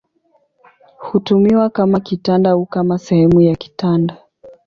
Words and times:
Hutumiwa 0.97 1.69
kama 1.69 1.99
kitanda 1.99 2.49
au 2.49 2.65
kama 2.65 2.97
sehemu 2.97 3.41
ya 3.41 3.55
kitanda. 3.55 4.17